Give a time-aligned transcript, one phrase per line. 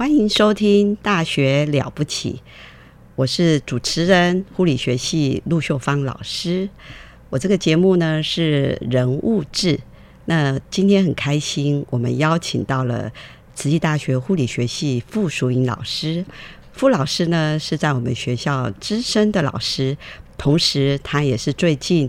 [0.00, 2.32] 欢迎收听《大学了不起》，
[3.16, 6.66] 我是主持人护理学系陆秀芳老师。
[7.28, 9.78] 我这个节目呢是人物志。
[10.24, 13.12] 那今天很开心，我们邀请到了
[13.54, 16.24] 慈济大学护理学系傅淑英老师。
[16.72, 19.94] 傅老师呢是在我们学校资深的老师，
[20.38, 22.08] 同时他也是最近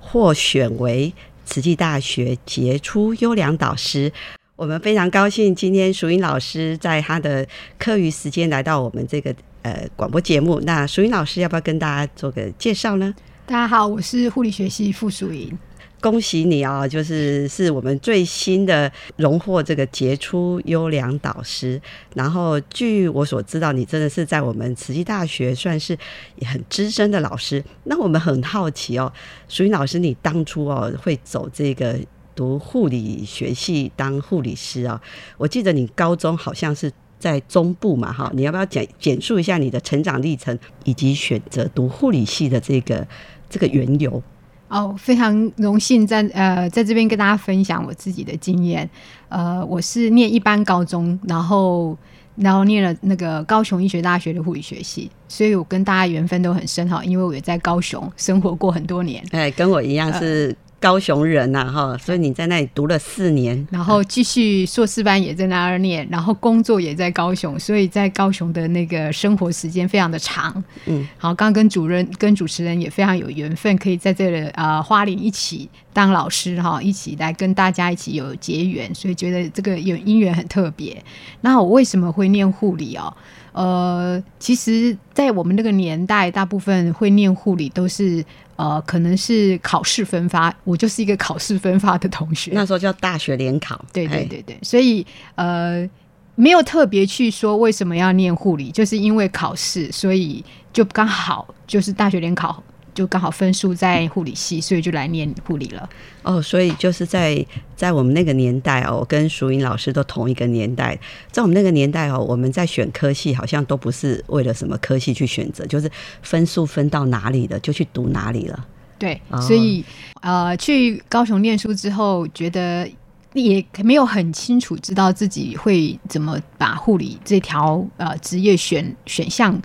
[0.00, 4.12] 获选为慈济大学杰出优良导师。
[4.58, 7.46] 我们非常高兴，今天淑英老师在他的
[7.78, 10.58] 课余时间来到我们这个呃广播节目。
[10.62, 13.14] 那淑英老师要不要跟大家做个介绍呢？
[13.46, 15.56] 大家好，我是护理学系傅淑英。
[16.00, 21.80] 恭喜你啊，就是是我们最新的荣获这个杰出优良导师。
[22.16, 25.96] 然后据我所知道，你真的是在我们慈济大学算是
[26.44, 27.62] 很资深的老师。
[27.84, 29.12] 那我们很好奇哦，
[29.48, 31.96] 淑英老师，你当初哦会走这个？
[32.38, 35.02] 读护理学系当护理师啊，
[35.36, 43.04] 我记得你高中好像是在中部嘛，哈，你要不要简简述一下你的成长历程，以及选择读护理系的这个
[43.50, 44.22] 这个缘由？
[44.68, 48.88] 哦，非常荣幸在呃在这边跟大家分享我自己的经验。
[49.28, 51.98] 呃，我是念一般高中，然后
[52.36, 59.24] 然后念了那个高雄医学大学的护理学系，所以我跟大家缘分都很深哈，因为我也在高雄生活过很多年。
[59.32, 60.56] 哎，跟我一样是。
[60.80, 70.62] 高雄人呐，哈，所以你在那里读了四年，然后继续硕士班也在那儿念，然后工作也在高雄，所以在高雄的那个生活时间非常的长。
[70.86, 81.02] 嗯，好，刚刚跟主任、跟主持人也非常有缘分，可以在这里啊花莲一起当老师哈，一起来跟大家一起有结缘，所以觉得这个有姻缘很特别。
[81.40, 83.12] 那我为什么会念护理哦？
[83.52, 88.24] 呃，其实，在我们那个年代，大部分会念护理都是。
[88.58, 92.50] 呃，可能是考试分发，我就是一个考试分发的同学。
[92.52, 95.88] 那时候叫大学联考，对对对对，所以呃，
[96.34, 102.60] 没有特别去说为什么要念护理，就是因为考试，所以就刚好就是大学联考。
[102.98, 105.88] 就刚好分数在护理系，所以就来念护理了。
[106.24, 110.98] 哦，所以就是在在我们那个年代哦，我跟淑英老师都同一个年代。
[111.30, 115.88] 在我们那个年代哦，我们在选科系好像都不是为了什么科系去选择，就是
[116.22, 118.66] 分数分到哪里了就去读哪里了。
[118.98, 119.84] 对，所以
[120.20, 122.90] 呃，去高雄念书之后，觉得
[123.32, 129.56] 也没有很清楚知道自己会怎么把护理这条呃职业选选项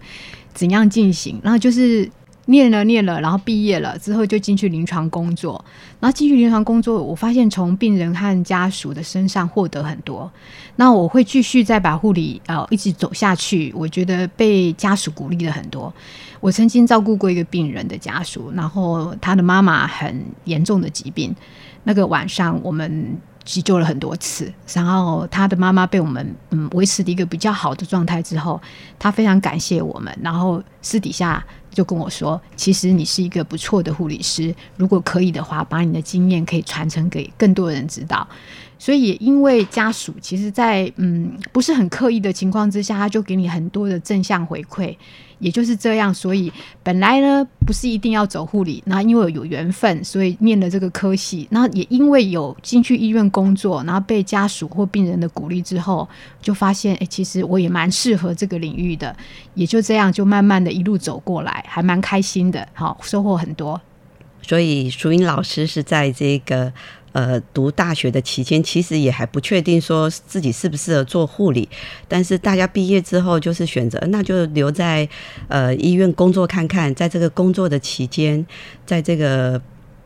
[0.53, 2.07] 怎样进行，然后就是。
[2.45, 5.63] 念了念了，然后毕业了之后就进去临床工作。
[5.99, 10.29] 然后进去临床工作，我发现从病人和家属的身上获得很多。
[10.75, 13.71] 那我会继续再把护理呃一直走下去。
[13.73, 15.93] 我觉得被家属鼓励了很多。
[16.41, 21.33] 我曾经照顾过一个病人的家属，然后他的妈妈很严重的疾病。
[21.85, 28.61] 那个晚上我们急救了很多次，然后他的妈妈被我们嗯维持的一个比较好的状态之后，
[28.99, 31.41] 他非常感谢我们，然后私底下。
[31.73, 38.27] 就跟我说，其实你是一个不错的护理师，如果可以的话，把你的经验可以传承给更多人知道。
[38.79, 44.95] 所以也因为家属，其实，在嗯不是很刻意的情况之下，他就给你很多的正向回馈。
[45.43, 46.51] 也就是这样，所以
[46.81, 51.45] 本来呢不是一定要走护理，那因为有缘分，所以念了这个科系。
[51.51, 56.07] 那也因为有进去医院工作，然后被家属或病人的鼓励之后，
[56.41, 59.13] 就发现哎，其实我也蛮适合这个领域的。
[59.53, 63.79] 也就这样，就慢慢的一路走过来，还蛮开心的，好收获很多。
[64.41, 66.71] 所以淑英老师是在这个。
[67.13, 71.69] 呃，读大学的期间，其实也还不确定说自己适不适合做护理，
[72.07, 75.07] 但是大家毕业之后就是选择，那就留在
[75.47, 78.45] 呃医院工作看看，在这个工作的期间，
[78.85, 79.61] 在这个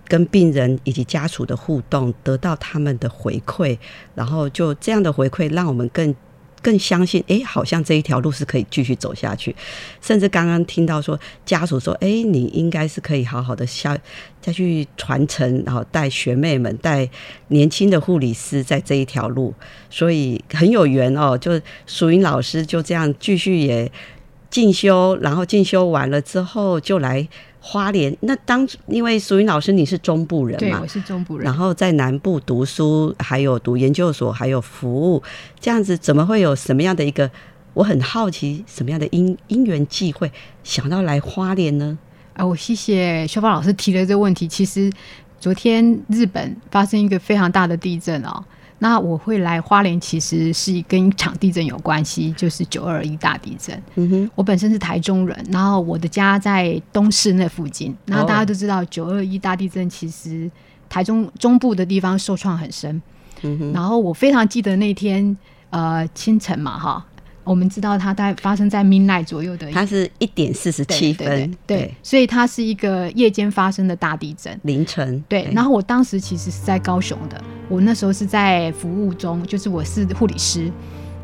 [0.05, 3.77] 跟病人以及家属的互动，得到他们的回馈，
[4.13, 6.13] 然后就这样的回馈，让我们更
[6.61, 9.55] 更相信，哎，好像这一条路是可以继续走下去。
[10.01, 13.97] 甚至刚刚听到说，家属说，哎，你应该是可以好好的下
[14.41, 17.09] 再去传承，然后带学妹们、带
[17.49, 19.53] 年轻的护理师在这一条路，
[19.89, 21.37] 所以很有缘哦。
[21.37, 23.91] 就淑英老师就这样继续也
[24.49, 27.27] 进修，然后进修完了之后就来。
[27.69, 35.21] 花莲那当因为淑云老师你是中部人嘛，对，我是中部人，然后在南部读书，还有读研究所，还有服务，
[35.59, 37.29] 这样子怎么会有什么样的一个？
[37.73, 40.31] 我很好奇什么样的因因缘际会
[40.63, 41.97] 想到来花莲呢？
[42.33, 44.47] 啊，我谢谢修芳老师提了这个问题。
[44.47, 44.89] 其实
[45.39, 48.41] 昨天日本发生一个非常大的地震哦。
[48.79, 53.81] 那我会来花莲，其实是跟一场地震有关系，就是九二一大地震。
[53.95, 57.95] 嗯哼，我本身是台中人，然后我的家在东市那附近。
[58.05, 60.49] 那大家都知道，九二一大地震其实
[60.87, 63.01] 台中中部的地方受创很深。
[63.41, 65.35] 嗯哼，然后我非常记得那天
[65.69, 67.05] 呃清晨嘛，哈。
[67.47, 75.23] 我们知道它在发生在 midnight 左右的，它是一点四十七分，对，所以它是一个夜间发生的大地震，凌晨。
[75.29, 80.71] 对，然后我当时其实是在高雄的，我那时候是在服务中，就是我是护理师，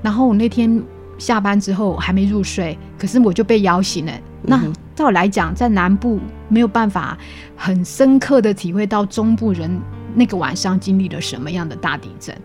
[0.02, 0.82] 然后我那天
[1.18, 4.14] 下班之后还没入睡，可是我就被摇醒了。
[4.42, 4.62] 那
[4.96, 7.18] 照来讲，在南部没有办法
[7.56, 9.80] 很深刻的体会到中部人
[10.16, 12.36] 那个晚上经历了什么样的大地震。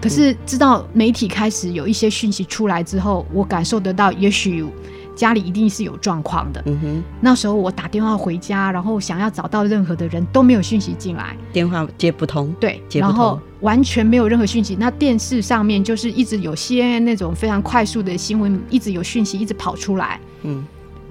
[0.00, 4.64] 可是知道媒体开始有一些讯息出来之后，我感受得到，也许
[5.14, 6.62] 家里一定是有状况的。
[6.66, 12.54] 嗯哼，那时候我打电话回家，然后想要找到任何的人都没有讯息进来，电话接不通。
[12.60, 14.76] 对，接不通，完全没有任何讯息。
[14.78, 20.20] 那电视上面就是一直有 CNN 那种非常快速的新闻，一直有讯息一直跑出来。
[20.42, 20.64] 嗯。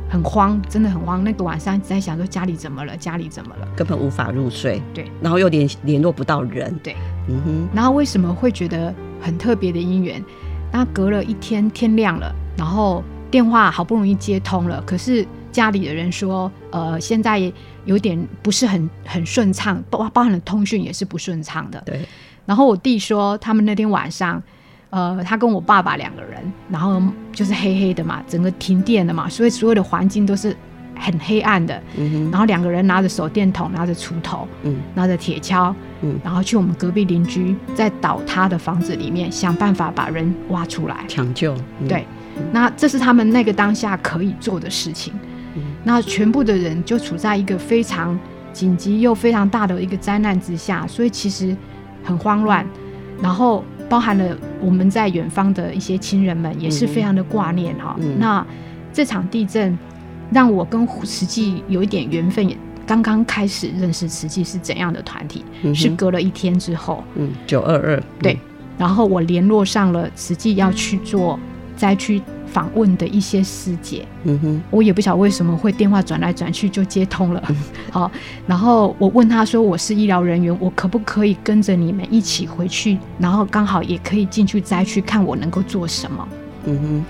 [0.09, 1.23] 很慌，真的很慌。
[1.23, 4.81] 那个晚上一直在想说家里怎么了，家里怎么了，根本无法入睡。
[4.93, 6.73] 对，然后又联联络不到人。
[6.83, 6.95] 对，
[7.27, 7.67] 嗯哼。
[7.73, 10.23] 然后为什么会觉得很特别的姻缘？
[10.71, 17.51] 那隔了一天天亮了，然后电话好不容易接通了，可是家里的人说，呃，现在
[17.85, 21.81] 有点不是很很顺畅，包包含了通讯也是不顺畅的。
[21.85, 21.99] 对。
[22.45, 24.41] 然后我弟说，他们那天晚上。
[24.89, 27.01] 呃，他跟我爸爸两个人，然后
[27.33, 30.55] 就是黑黑的嘛，整个停电了嘛，所以所有的环境都是
[30.95, 31.81] 很黑暗的。
[32.31, 41.53] 然后两个人拿着手电筒，拿着锄头，嗯，拿着铁锹，嗯，然后去我们隔壁邻居在倒塌的房子里面想办法把人挖出来抢救。
[41.89, 42.05] 对，
[42.53, 45.13] 那这是他们那个当下可以做的事情。
[45.55, 45.63] 嗯。
[45.83, 48.17] 那全部的人就处在一个非常
[48.53, 51.53] 紧急又非常大的一个灾难之下，所以其实
[52.05, 52.65] 很慌乱，
[53.21, 53.65] 然后。
[53.89, 57.95] 包含了我们在远方的一些亲人们，也是非常的挂念哈。
[58.19, 58.45] 那
[58.91, 59.77] 这场地震
[60.31, 65.43] 让我跟慈济有一点缘分，也刚刚开始认识慈济是怎样的团体，
[65.73, 68.37] 是隔了一天之后，嗯，九二二，对，
[68.77, 71.39] 然后我联络上了慈济要去做
[71.75, 72.21] 灾区。
[72.57, 77.43] 访问的一些师姐，嗯哼，我也不晓得为什么会电话转来转去就接通了，
[77.91, 78.11] 好，
[78.47, 86.27] 然后我问他说我是医疗人员，我可不可以跟着你们一起回去，然后刚好也可以进去灾区看我能够做什么，
[86.65, 87.05] 嗯哼，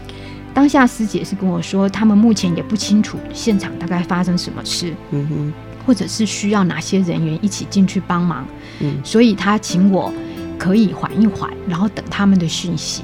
[0.54, 5.54] 当下师姐是跟我说，他们目前也不清楚现场大概发生什么事，嗯哼，
[5.86, 8.46] 或者是需要哪些人员一起进去帮忙，
[8.82, 10.12] 嗯，所以他请我
[10.60, 13.04] 可以缓一缓，然后等他们的讯息。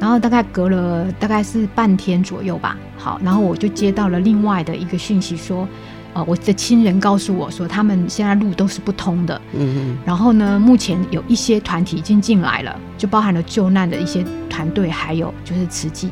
[0.00, 5.68] 然后大概隔了大概是半天左右吧，好，然后我就接到了另外的一个讯息，说，
[6.14, 16.10] 呃，我的亲人告诉我说，他们现在路都是不通的，嗯嗯，然后呢，目前有一些团体已经进来了，就包含了救难的一些团队，还有就是慈济，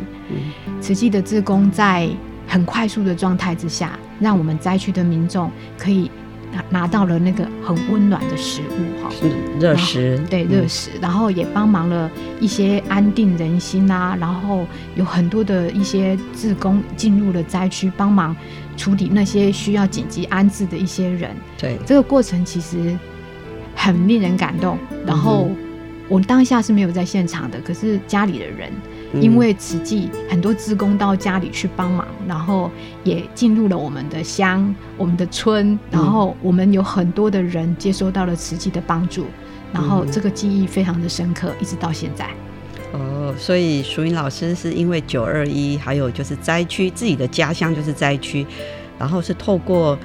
[0.80, 2.08] 慈济的志工在
[2.48, 6.10] 很快速的状态之下，让我们灾区的民众可以。
[6.70, 12.10] 拿到了那个很温暖的食物，哈，是热食，对热食，然后也帮忙了
[12.40, 18.34] 一些安定人心啊，然后有很多的一些志工进入了灾区，帮忙
[18.76, 21.30] 处理那些需要紧急安置的一些人。
[21.58, 22.96] 对，这个过程其实
[23.74, 24.78] 很令人感动。
[25.06, 25.50] 然后
[26.08, 28.70] 我当下是没有在现场的，可是家里的人。
[29.20, 32.70] 因为慈济很多职工到家里去帮忙，然后
[33.04, 39.26] 也进入了我们的乡、我们的村，然后我们有很多的人接收到了慈济的帮助，
[39.72, 42.28] 然后这个记忆非常的深刻，一直到现在。
[42.92, 48.46] 哦，所以淑英老师是因为九二一，还有就是灾区，自己的家乡就是灾区，
[48.98, 49.98] 然后是透过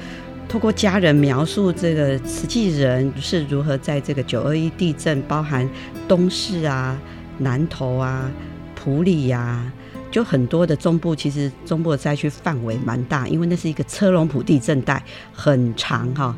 [0.49, 5.69] 透过家人描述这个慈济人是如何在这个九二一地震，包含
[6.07, 6.97] 东市啊、
[7.37, 8.29] 南投啊。
[8.83, 9.71] 普里呀，
[10.09, 16.35] 就很多的中部，其实中部的灾区范围蛮大，因为那是一个车龙埔地震带，很长哈。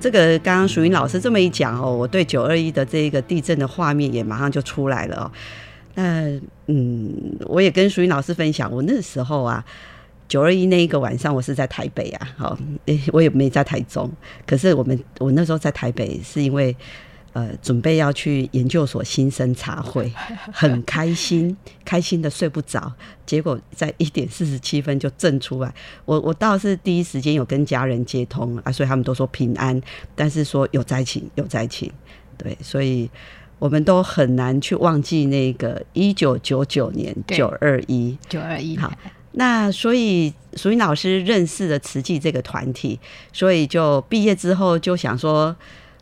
[0.00, 5.30] 这个刚刚淑英老师这么一讲哦，我对九二一的这个地震的画面也马上就出来了哦。
[5.96, 7.12] 那嗯，
[7.44, 9.62] 我也跟淑英老师分享，我那时候啊，
[10.28, 12.58] 九二一那一个晚上，我是在台北啊，好，
[13.12, 14.10] 我也没在台中。
[14.46, 16.74] 可是我们我那时候在台北，是因为
[17.36, 20.10] 呃准备要去研究所新生茶会，
[20.50, 22.90] 很开心，开心的睡不着。
[23.26, 25.74] 结果在一点四十七分就震出来，
[26.06, 29.78] 我我倒是第一时间有跟家人接通啊，所以他们都说平安，
[30.14, 31.92] 但是说有灾情，有灾情，
[32.38, 33.10] 对，所以。
[33.58, 38.76] 我们都很难去忘记那个一九九九年九二一九二一。
[38.76, 38.92] 好，
[39.32, 43.00] 那所以淑云老师认识了慈济这个团体，
[43.32, 45.56] 所以就毕业之后就想说，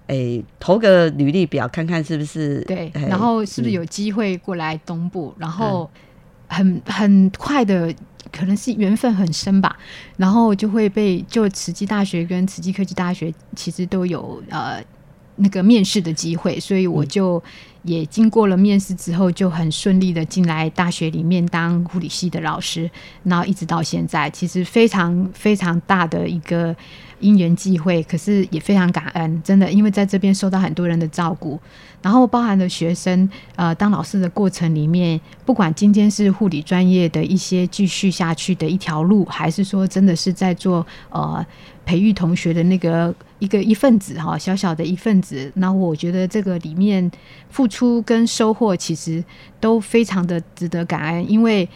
[0.07, 5.91] 哎，投个履历表看看是不是对，然后是不是有机会过来东部，然后
[6.49, 7.95] 很很快的，
[8.33, 9.77] 可能是缘分很深吧，
[10.17, 14.83] 然后就会被就慈济大学跟慈济科技大学其实都有呃。
[15.37, 17.43] 那个面试的机会，所以我就
[17.85, 22.91] 也经过了面试之后，就很顺利的进来大学里面当护理系的老师，
[23.23, 26.75] 然后一直到现在，其实非常非常大的一个
[27.21, 31.61] 因缘际会，可是也非常感恩，真的，因为在这边受到很多人的照顾。
[32.03, 33.27] 然后包含了学生，
[33.57, 41.45] 呃，当老师的过程里面，不管今天是护理专业的一些继续下去的一条路，还是说真的是在做呃
[41.85, 47.11] 培育同学的那个一个一份子哈，小小的一份子，那我觉得这个里面
[47.51, 49.23] 付出跟收获其实
[49.61, 51.69] 都非常的值得感恩，因为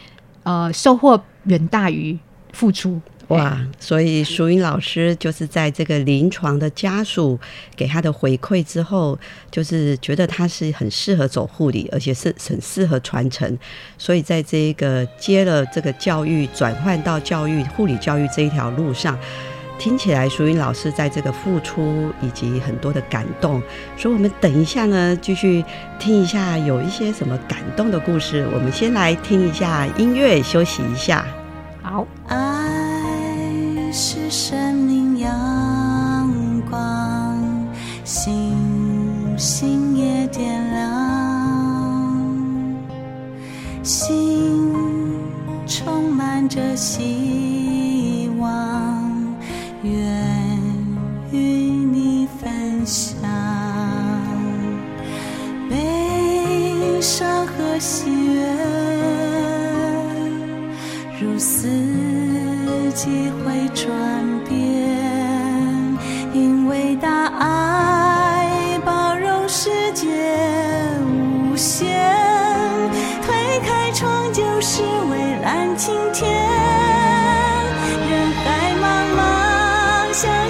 [0.42, 2.18] 呃收获远大于
[2.52, 3.00] 付出。
[3.28, 3.62] 哇！
[3.78, 7.38] 所以淑英老师就是在这个临床的家属
[7.76, 9.18] 给他的回馈之后，
[9.50, 13.58] 就是觉得他是很适合走护理，而且是很适合传承。
[13.98, 19.18] 所以在这个接了这个教育转换到教育护理教育这一条路上，
[19.78, 23.62] 听起来淑英老师在这个付出以及很多的感动。
[23.96, 25.64] 所以我们等一下呢，继续
[25.98, 28.46] 听一下有一些什么感动的故事。
[28.52, 31.24] 我们先来听一下音乐，休息一下。
[31.82, 32.06] 好。
[32.26, 32.36] 爱
[33.90, 37.66] 是生命阳光，
[38.04, 38.54] 星
[39.38, 42.26] 星也点亮，
[43.82, 44.74] 心
[45.66, 47.07] 充满着希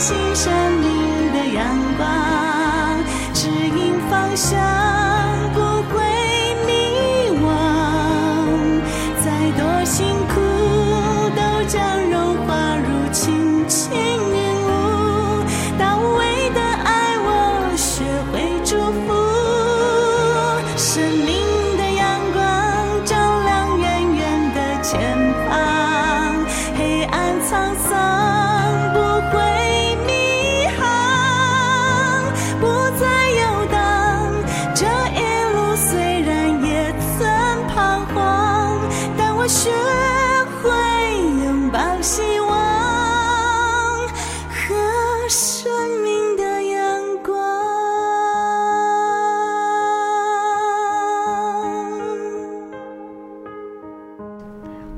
[0.08, 2.98] 茫，相信生命的阳光，
[3.34, 4.77] 指引方向。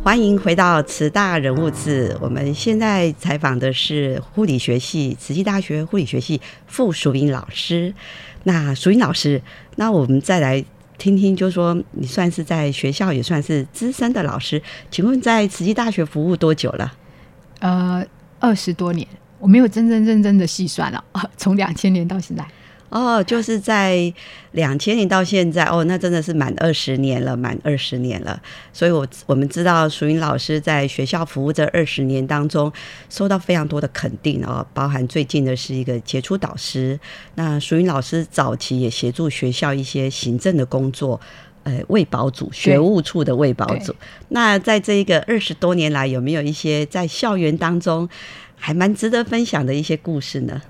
[0.03, 2.17] 欢迎回到慈大人物志。
[2.23, 7.93] 我们现在采访的是护理学系慈济大学护理学系傅淑英老师。
[8.45, 9.41] 那淑英老师，
[9.77, 10.65] 那我们再来
[10.97, 16.91] 听听，就是说你算是在学校也算是资深的老师，请问在慈济大学服务多久了？
[17.59, 18.03] 呃，
[18.39, 19.07] 二十多年，
[19.39, 21.05] 我没有真真正正的细算了，
[21.37, 22.43] 从两千年到现在。
[22.91, 24.13] 哦，就是在
[24.51, 28.43] 两千年到现在，哦，那真的是满二十年了，满二十年了。
[28.73, 32.73] 所以，我我们知道淑云老师在学校服务这二十年当中，
[33.09, 36.99] 受到非常多的肯定哦，包含最近的是一个杰出导师。
[37.37, 41.21] 那淑云老师早期也协助学校一些行政的工作，
[41.63, 43.95] 呃，卫保组、学务处的卫保组。
[44.31, 48.09] 那在这一个二十多年来，有没有一些在校园当中
[48.57, 50.61] 还蛮值得分享的一些故事呢？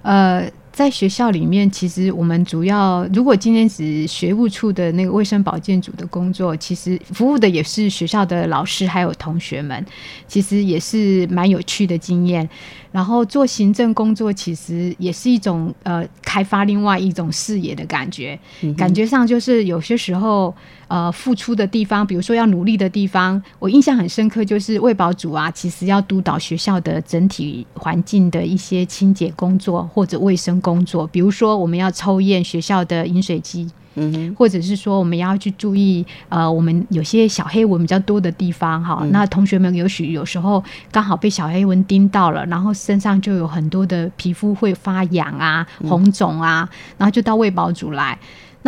[0.00, 0.50] 呃。
[0.78, 9.84] 在学校里面，其实我们主要如果今天是学务处的那个卫生保健组的工作，其实服务的也是学校的老师还有同学们，
[10.28, 12.48] 其实也是蛮有趣的经验。
[12.92, 18.38] 然后做行政工作，其实也是一种呃开发另外一种视野的感觉，
[18.76, 20.54] 感觉上就是有些时候
[20.88, 33.70] 呃付出的地方，比如说要努力的地方，我印象很深刻，就是卫保组啊，其实要督导学校的整体环境的一些清洁工作或者卫生工作，比如说我们要抽验学校的饮水机。
[34.00, 48.16] 嗯，或者是说我们要去注意，呃，我们有些小黑蚊比较多的地方哈，那同学们有许有时候刚好被小黑蚊叮到了，然后身上就有很多的皮肤会发痒啊、红肿啊，然后就到卫保组来。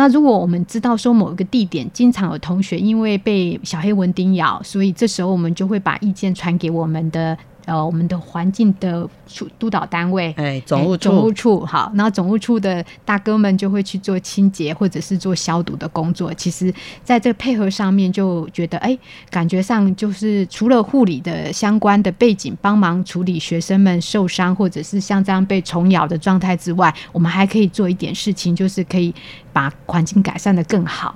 [0.01, 7.37] 那如果我们知道说某一个地点经常有同学因为被小黑蚊叮咬，所以这时候我们就会把意见传给我们的。
[7.65, 16.33] 呃，我们的环境的处督导单位，哎，总务处，总务处好，然后总务处的大哥们就会去做清洁或者是做消毒的工作。
[16.33, 18.97] 其实，在这配合上面，就觉得哎，
[19.29, 29.13] 感觉上就是除了护理的相关的背景，帮忙处理学生们受伤或者是像这样被虫咬的状态之外，我们还可以做一点事情，就是可以
[29.53, 31.15] 把环境改善的更好。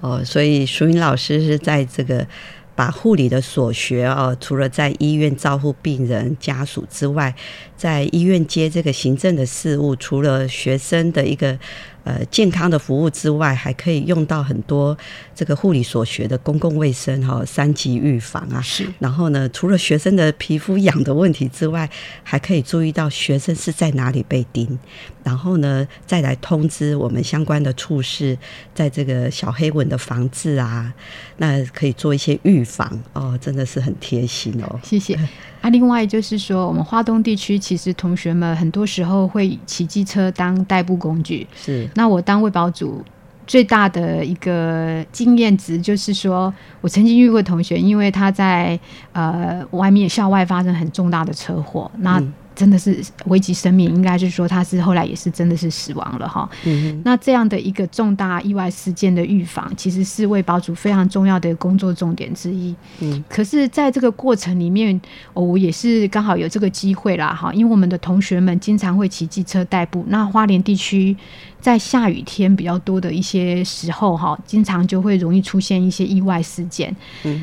[0.00, 2.26] 哦，所以淑云老师是在这个。
[2.76, 7.34] 把护理的所学哦，除了在医院照顾病人家属之外，
[7.76, 11.58] 在医院接这个行政的事务，除了学生的一个。
[12.06, 14.96] 呃，健康的服务之外，还可以用到很多
[15.34, 18.60] 这个护理所学的公共卫生哈，三级预防啊。
[18.62, 18.86] 是。
[19.00, 21.90] 然后呢，除了学生的皮肤痒的问题之外，
[22.22, 24.78] 还可以注意到学生是在哪里被叮，
[25.24, 28.38] 然后呢，再来通知我们相关的处室，
[28.72, 30.94] 在这个小黑蚊的防治啊，
[31.38, 34.80] 那可以做一些预防哦，真的是很贴心哦。
[34.84, 35.18] 谢谢。
[35.62, 41.44] 那另外就是说，我们华东地区其实同学们很多时候会骑机车当代步工具。
[41.56, 41.88] 是。
[41.96, 43.04] 那我当卫保组
[43.46, 48.78] 最大的一个经验值就是说，我曾经遇过同学，因为他在
[49.12, 52.22] 呃外面校外发生很重大的车祸，那。
[52.56, 56.48] 真的是危及生命，应该是说他是后来也是真的是死亡了哈。
[56.64, 62.74] 嗯那这样的一个重大意外事件的预防，其实是为保主非常重要的工作重点之一。
[63.00, 64.98] 嗯，可是在这个过程里面，
[65.34, 71.14] 我也是刚好有这个机会啦哈，因为我们的同学们经常会骑机车代步，那花莲地区。
[71.60, 76.94] 在下雨天比较多的一些时候，哈，经常就会容易出现一些意外事件。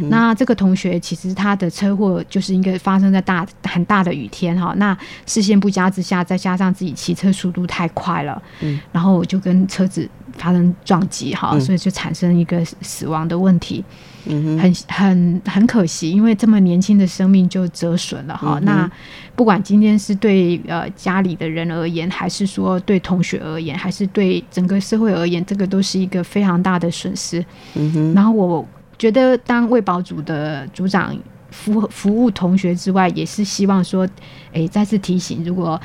[0.09, 13.83] 那这个同学其实他的车祸就是应该发生在大很大的雨天，哈，那视线不佳之下，再加上自己骑车速度太快了，嗯，然后我就跟车子发生撞击，哈，所以就产生一个死亡的问题。
[14.25, 18.57] 嗯很很很可惜，因为这么年轻的生命就折损了哈。
[18.61, 18.89] 那
[19.35, 27.43] 不管今天是对呃家里的人而言，还是说对同学而言，还是对整个社会而言，这个都是一个非常大的损失。
[27.75, 28.13] 嗯哼。
[28.13, 31.15] 然后我觉得当卫保组的组长
[31.51, 34.07] 服服务同学之外，也是希望说，
[34.51, 35.79] 哎，再次提醒，如果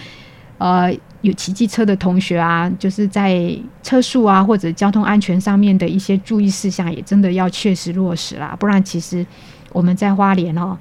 [0.59, 0.94] 呃。
[1.22, 3.52] 有骑机车的同学啊，就是在
[3.83, 8.57] 车速啊或者交通安全上面的一些注意事项，也真的要确实落实啦。
[8.57, 9.26] 不然，其实
[9.72, 10.78] 我们在花莲哦，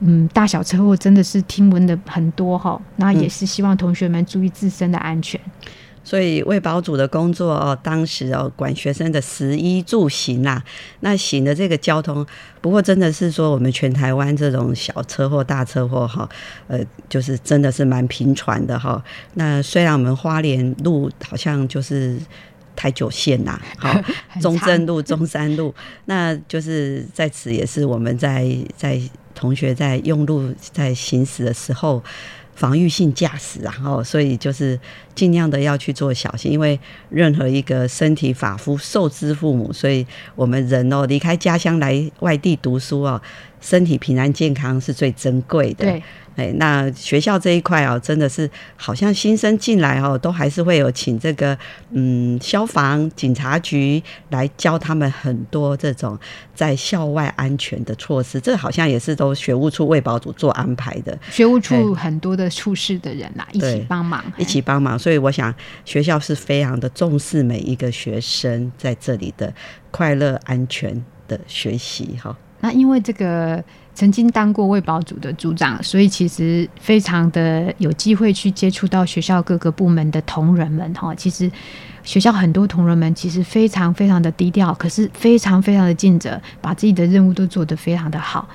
[0.00, 2.78] 嗯，大小车祸真的是听闻的很多哈。
[2.96, 5.40] 那也是希望同学们注意自身的安全。
[6.04, 10.62] 所以卫保组的工作哦，当时哦管学生的食衣住行啦，
[11.00, 12.26] 那行的这个交通，
[12.60, 16.28] 不过真的是说我们全台湾这种小车祸、大车祸哈，
[16.66, 19.02] 呃，就是真的是蛮频传的哈。
[19.34, 22.18] 那虽然我们花莲路好像就是
[22.74, 23.94] 台九线呐，好
[24.42, 25.72] 中正路、中山路，
[26.06, 29.00] 那就是在此也是我们在在
[29.34, 32.02] 同学在用路在行驶的时候。
[32.54, 34.78] 防御性驾驶，然后所以就是
[35.14, 43.20] 尽量的要去做小心，因为任何一个身体发肤受之父母，所以我们人哦离开家乡来外地读书哦，
[43.60, 45.84] 身体平安健康是最珍贵的。
[45.86, 46.02] 对。
[46.36, 51.56] 哎，那学校这一块哦，真的是好像新生进来哦，都还是会有请这个
[51.90, 56.18] 嗯消防警察局来教他们很多这种
[56.54, 58.40] 在校外安全的措施。
[58.40, 61.18] 这好像也是都学务处卫保组做安排的。
[61.30, 64.98] 学务处很多的处事的人呐，一起帮忙，一起帮忙。
[64.98, 69.52] 所以我想学校是非常的重视每一个学生在这里的
[69.90, 72.34] 快乐安全的学习哈。
[72.60, 73.62] 那因为这个。
[73.94, 81.14] 曾经当过卫保组的组长，所以其实非常的有机会去接触到学校各个部门的同仁们哈。
[81.14, 81.50] 其实
[82.02, 88.48] 学校很多同仁们其实非常非常的低调，可是非常非常的尽责，把自己的任务都做得非常的好。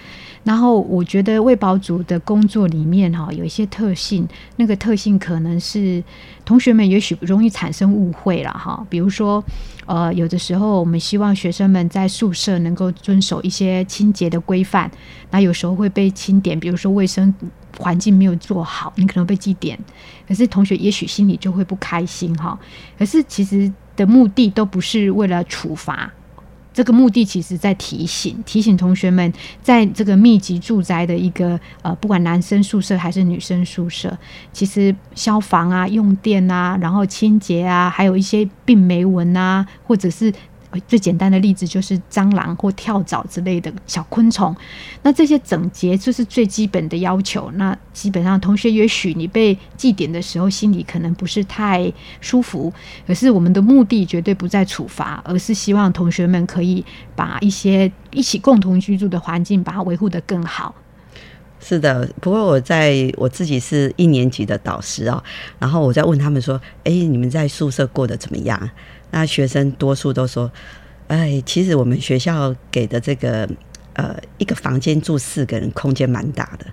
[0.47, 6.01] 然后我觉得卫保组的工作里面哈有一些特性，那个特性可能是
[6.45, 8.81] 同学们也许容易产生误会了哈。
[8.89, 9.43] 比如说，
[9.85, 14.89] 呃，有的时候我们希望学生们在宿舍能够遵守一些清洁的规范，
[15.31, 17.33] 那有时候会被清点，比如说卫生
[17.77, 19.77] 环境没有做好，你可能被记点，
[20.25, 22.57] 可是同学也许心里就会不开心哈。
[22.97, 26.09] 可是其实的目的都不是为了处罚。
[26.77, 34.15] 这个目的其实在提醒提醒同学们，在这个密集住宅的一个呃，不管男生宿舍还是女生宿舍，
[34.53, 40.31] 其实消防啊、用电啊、然后清洁啊，还有一些病媒蚊啊，或者是。
[40.87, 44.55] 最简单的例子就是蟑螂或跳蚤之类的小昆虫，
[45.01, 47.49] 那这些整洁就是最基本的要求。
[47.55, 52.71] 那基本上同学也许你被记点的时候，心里可能不是太舒服，
[53.07, 56.83] 可是我们的目的绝对不在处罚，而是希望同学们可以
[57.15, 60.75] 把一些一起共同居住的环境，把它维护得更好。
[61.59, 65.23] 是的，不过我在我自己是一年级的导师哦，
[65.57, 68.69] 然后我在问他们说：“哎，你们在宿舍过得怎么样？”
[69.11, 70.51] 那学生多数都说
[71.07, 73.47] ：“哎，其实我们学校给的这个
[73.93, 76.65] 呃一个房间住四个人，空间蛮大的。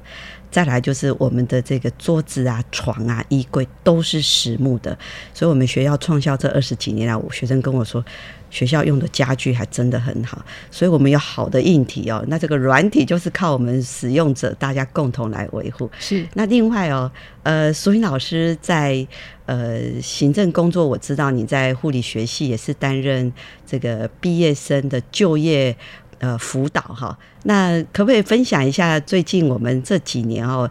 [0.51, 4.97] 再来就是我们的这个桌子啊、床啊、衣柜都是实木的，
[5.33, 8.05] 所以我们学校创校这二十几年来，我学生跟我说。”
[8.51, 12.25] 学校用的家具还真的很好，所以我们有好的硬体哦。
[12.29, 15.91] 那这个软体就是靠我们使用者大家共同来维护。
[15.99, 16.25] 是。
[16.35, 17.11] 那另外哦，
[17.43, 19.05] 呃，苏云老师在
[19.47, 23.33] 呃行政工作，我知道你在护理学系也是担任
[23.67, 25.77] 这个毕业生的就业
[26.19, 27.19] 呃辅导哈。
[27.45, 30.71] 那可不可以分享一下最近我们这几年哦？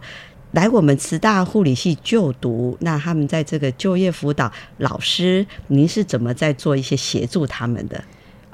[0.52, 8.04] 来我们慈大护理系就读，那他们在这个就业辅导老师，您是怎么在做一些协助他们的？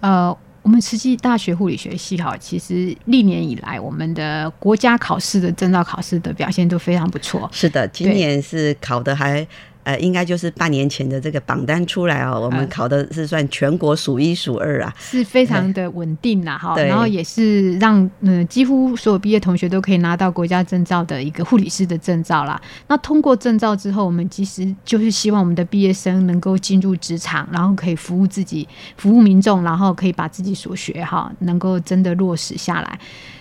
[0.01, 7.47] 呃，我们慈济大学护理学系哈，其实历年以来，我们的国家考试的证照考试的表现都非常不错。
[7.53, 9.47] 是的，今年是考的还。
[9.83, 22.61] 呃，应该就是半年前的这个榜单出来哦，我们考的是算全国数一数二啊，是非常的稳定啦哈，然后也是让嗯几乎所有毕业同学都可以拿到国家证照的一个护理师的证照啦。
[22.89, 32.99] 那通过证照之后，我们其实就是希望我们的毕业生能够进入职场，然后可以服务自己、服务民众，然后可以把自己所学哈能够真的落实下来。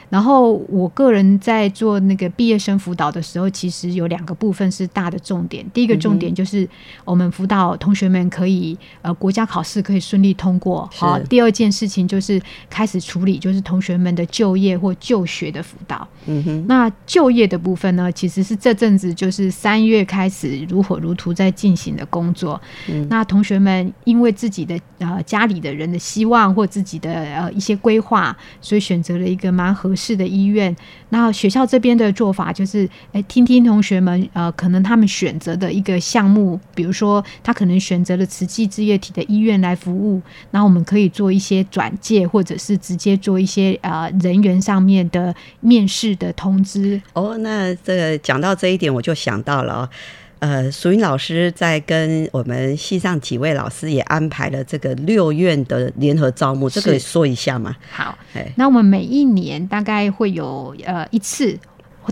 [0.10, 5.64] 然后我个人在做那个毕业生辅导的时候，其实有两个部分是大的重点。
[5.72, 6.68] 第一个重点就是
[7.06, 10.90] 我们辅导同学们可以呃国家考试可以顺利通过。
[10.92, 12.42] 好，第二件事情就是
[12.72, 16.08] 开始处理就是同学们的就业或就学的辅导。
[16.26, 16.66] 嗯哼。
[16.68, 22.60] 那就业的部分呢，其实是这阵子就是三月开始如火如荼在进行的工作。
[22.90, 23.08] 嗯。
[23.10, 29.96] 那同学们因为自己的呃家里的人的希望或自己的呃一些规划，所以选择了一个蛮合。
[30.00, 30.74] 市的医院，
[31.10, 47.02] 那学校这边的做法就是，哎，听听同学们，呃，可能他们选择的一个项目，比如说他可能选择了慈济置业体的医院来服务，那我们可以做一些转介，或者是直接做一些呃人员上面的面试的通知。
[47.12, 49.90] 哦，那这个讲到这一点，我就想到了。
[50.40, 57.76] 呃，淑云老师在跟我们系上几位老师也安排了这个六院的联合招募，这个说一下吗？
[57.92, 58.18] 好，
[58.56, 61.58] 那我们每一年大概会有呃一次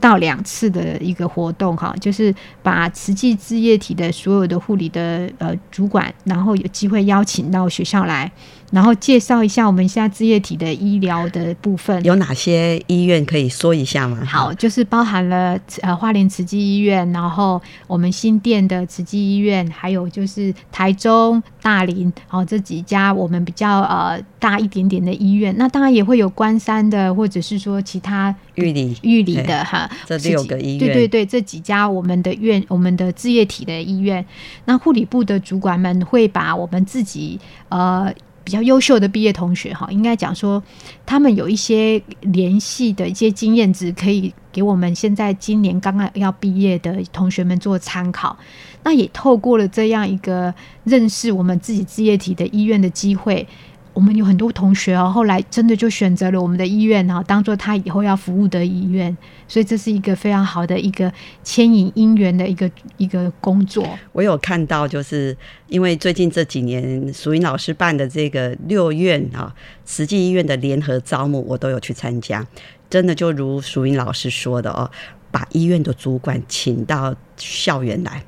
[0.01, 8.31] 到两次的一个活动哈，就是把慈济置业体的所有的护理的呃主管，然后有机会邀请到学校来。
[8.71, 14.23] 然后介绍一下我们现在置业体的医疗的部分有哪些医院可以说一下吗？
[14.25, 25.55] 好，就是包含了呃花莲慈济医院，然后我们新店的慈济医院，还有就是台中、大林，好这几家我们比较呃大一点点的医院。
[25.57, 34.25] 那当然也会有关山的，或者是说其他玉里玉里的哈，这六个医院，对对对，这几家我们的院，我们的置业体的医院，
[34.65, 38.13] 那护理部的主管们会把我们自己呃。
[38.47, 40.63] 比较优秀的毕业同学哈，应该讲说，
[41.05, 48.37] 他们有一些联系的一些经验值，可以给我们现在今年刚刚要毕业的同学们做参考。
[48.83, 50.53] 那也透过了这样一个
[50.85, 53.45] 认识我们自己置业体的医院的机会。
[53.97, 61.11] 我们有很多同学哦，后来真的就选择了我们的医院哈，当做他以后要服务的医院，所以这是一个非常好的一个
[61.43, 63.89] 牵引姻缘的一个一个工作。
[64.11, 65.35] 我有看到，就是
[65.67, 69.51] 因为最近这几年淑英老师办的这个六院啊，
[69.83, 72.45] 慈济医院的联合招募，我都有去参加。
[72.91, 74.87] 真的就如淑英老师说的哦，
[75.31, 78.23] 把医院的主管请到校园来，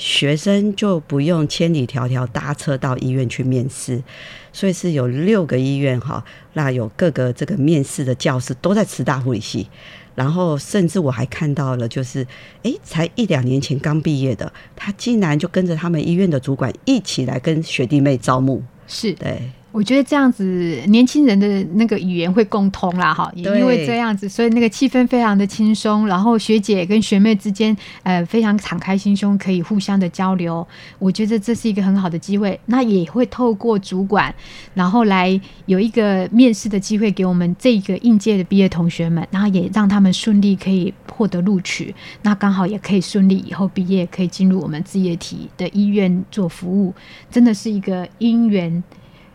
[0.00, 4.02] 学生就不用千里迢迢搭车到医院去面试。
[4.50, 9.68] 所以是有六个医院哈，那有各个这个面试的教室都在慈大护理系，
[10.14, 12.26] 然后甚至我还看到了，就是
[12.64, 19.52] 哎，才一两年前刚毕业的，他竟然就跟着他们医院的主管一起来跟学弟妹招募，是对。
[19.72, 20.44] 我觉得这样子，
[20.88, 26.08] 年轻人的那个语言会共通啦，哈，也因为这样子，所以那个气氛非常的轻松。
[26.08, 30.66] 然后学姐跟学妹之间，呃，非常敞开心胸，可以互相的交流。
[30.98, 32.58] 我觉得这是一个很好的机会。
[32.66, 34.34] 那也会透过主管，
[34.74, 41.94] 然后来有一个面试的机会给我们这个应届的毕业同学们，然后也让他们顺利可以获得录取。
[42.22, 46.92] 那刚好也可以顺利以后毕业，可以进入我们自业体的医院做服务。
[47.30, 48.82] 真的是一个因缘。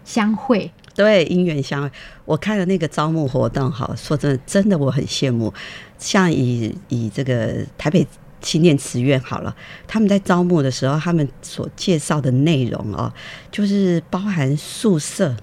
[0.06, 1.91] 相会，对，因缘相会。
[2.24, 5.54] 我看了那个招募活动，哈，说真的，真的我很羡慕。
[5.98, 8.06] 像以以这个台北
[8.41, 9.54] 青年慈院好了，
[9.88, 13.12] 他们在招募的时候，他们所介绍的内容哦，
[13.52, 15.36] 就是包含宿舍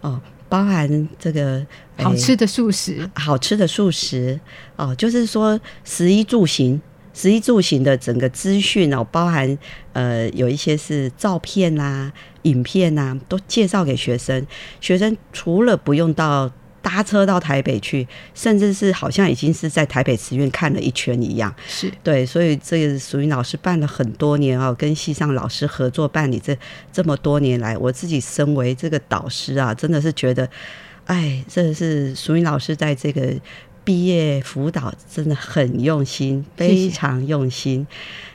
[0.00, 1.66] 哦，包含这个
[1.98, 4.38] 好吃的素食，好吃的素食
[4.76, 6.80] 哦，就是说食衣住行。
[7.12, 9.56] 食衣住行的整个资讯哦，包含
[9.94, 12.12] 呃有一些是照片呐、
[12.46, 14.46] 影片呐，都介绍给学生。
[14.80, 21.52] 学生除了不用到搭车到台北去，甚至是好像已经是在台北慈院看了一圈一样。
[21.66, 26.56] 是对，所以这个属于老师办了很多年啊，跟西上老师合作办理这
[26.92, 30.48] 这么多年来，我自己身为这个导师啊，真的是觉得，
[31.06, 33.34] 哎，这是属于老师在这个。
[33.86, 37.86] 毕业辅导真的很用心，非常用心。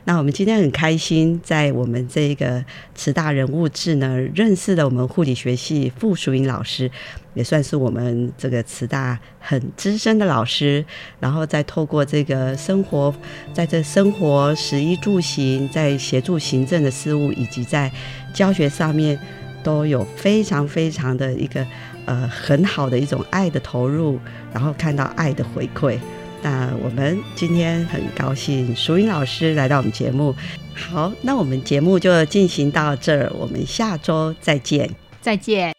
[0.06, 2.64] 那我们今天很开心，在我们这个
[2.96, 6.90] 慈大人物志呢，认识了我们护理学系傅淑英老师，
[7.34, 10.86] 也算是我们这个慈大很资深的老师。
[11.20, 13.14] 然后再透过这个生活，
[13.54, 17.92] 在这生活、食衣住行，在协助行政的事务，以及在
[18.34, 19.20] 教学上面，
[19.62, 21.68] 都有非常非常的一个。
[22.06, 24.20] 呃，很好的一种爱的投入，
[24.54, 25.98] 然后看到爱的回馈。
[26.44, 30.34] 那我们今天很高兴，淑英老师来到我们节目。
[30.74, 34.90] 好，那我们节目就进行到这儿，我们下周再见，
[35.22, 35.74] 再见。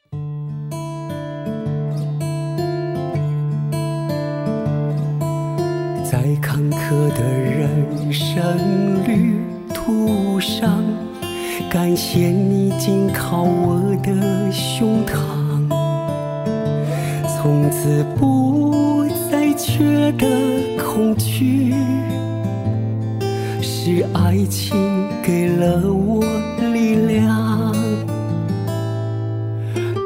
[6.05, 9.41] 在坎坷的人生旅
[9.75, 10.85] 途上，
[11.69, 15.42] 感谢你紧靠我的胸膛。
[17.43, 20.29] 从此不再觉得
[20.79, 21.75] 恐惧，
[23.61, 26.23] 是爱情给了我
[26.73, 27.75] 力量。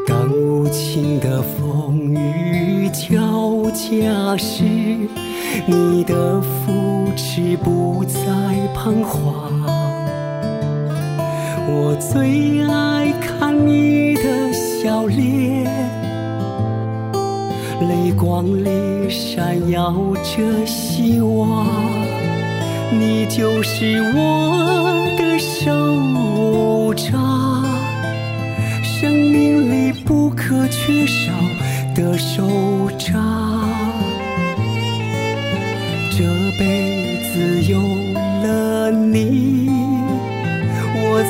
[0.06, 4.64] 当无情的风雨交加时，
[5.66, 8.22] 你的扶持不再
[8.74, 9.52] 彷徨。
[11.68, 15.95] 我最爱看你的笑脸。
[17.80, 21.66] 泪光里闪耀着希望，
[22.90, 27.64] 你就是我的手掌，
[28.82, 31.30] 生命里不可缺少
[31.94, 33.14] 的手掌。
[36.10, 36.24] 这
[36.58, 36.95] 杯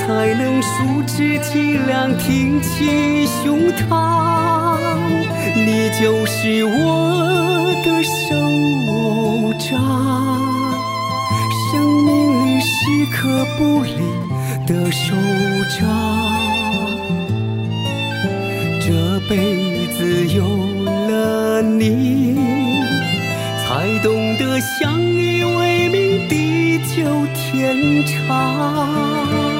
[0.06, 4.78] 才能竖起脊梁，挺起胸膛。
[5.56, 8.14] 你就是我的手
[9.58, 9.80] 掌，
[11.72, 13.90] 生命里时刻不离
[14.64, 15.12] 的手
[15.76, 15.88] 掌。
[18.80, 20.44] 这辈子有
[21.08, 22.38] 了你，
[23.58, 29.55] 才懂得相依为命，地久天长。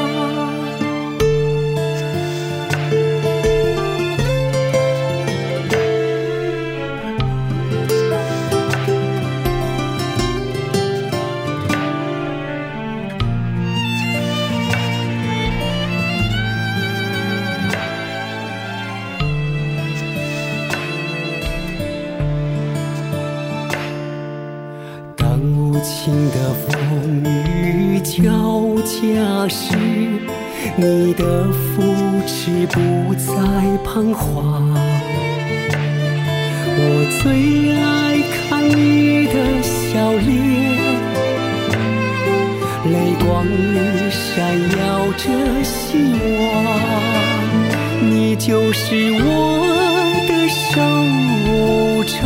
[31.46, 31.94] 你的扶
[32.26, 33.30] 持不再
[33.85, 34.74] 彷徨，
[36.76, 36.80] 我
[37.22, 37.24] 最
[37.72, 40.26] 爱看你的笑脸，
[42.92, 43.78] 泪光里
[44.11, 44.35] 闪
[44.76, 44.82] 耀
[45.12, 45.22] 着
[45.62, 45.72] 希
[46.40, 46.42] 望，
[48.11, 49.24] 你就是我
[50.26, 50.74] 的手
[52.11, 52.20] 掌，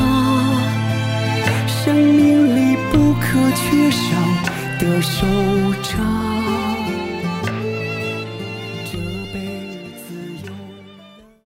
[1.69, 2.59] 生命里
[2.91, 4.01] 不可缺少
[4.79, 5.70] 的手掌。